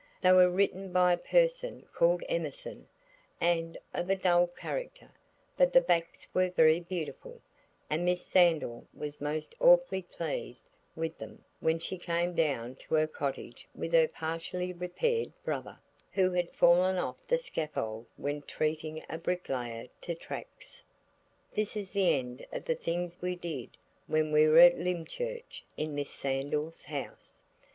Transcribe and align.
They 0.23 0.31
were 0.31 0.49
written 0.49 0.91
by 0.91 1.13
a 1.13 1.17
person 1.17 1.85
called 1.93 2.23
Emerson, 2.27 2.87
and 3.39 3.77
of 3.93 4.09
a 4.09 4.15
dull 4.15 4.47
character, 4.47 5.11
but 5.57 5.73
the 5.73 5.79
backs 5.79 6.27
were 6.33 6.49
very 6.49 6.79
beautiful, 6.79 7.39
and 7.87 8.03
Miss 8.03 8.25
Sandal 8.25 8.87
was 8.95 9.21
most 9.21 9.53
awfully 9.59 10.01
pleased 10.01 10.65
with 10.95 11.19
them 11.19 11.43
when 11.59 11.77
she 11.77 11.99
came 11.99 12.33
down 12.33 12.73
to 12.77 12.95
her 12.95 13.05
cottage 13.05 13.67
with 13.75 13.91
her 13.93 14.07
partially 14.07 14.73
repaired 14.73 15.31
brother, 15.43 15.77
who 16.13 16.31
had 16.31 16.49
fallen 16.49 16.97
off 16.97 17.17
the 17.27 17.37
scaffold 17.37 18.07
when 18.17 18.41
treating 18.41 19.05
a 19.07 19.19
bricklayer 19.19 19.87
to 20.01 20.15
tracts. 20.15 20.81
This 21.53 21.77
is 21.77 21.91
the 21.91 22.15
end 22.17 22.43
of 22.51 22.65
the 22.65 22.73
things 22.73 23.21
we 23.21 23.35
did 23.35 23.77
when 24.07 24.31
we 24.31 24.47
were 24.47 24.61
at 24.61 24.79
Lymchurch 24.79 25.63
in 25.77 25.93
Miss 25.93 26.09
Sandal's 26.09 26.85
house. 26.85 27.43